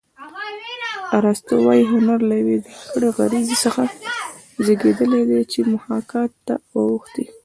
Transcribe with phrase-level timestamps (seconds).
[1.17, 3.83] ارستو وايي هنر له یوې ځانګړې غریزې څخه
[4.63, 7.25] زېږېدلی چې محاکات ته اوښتې